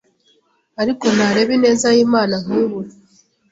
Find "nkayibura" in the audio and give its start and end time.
2.43-2.91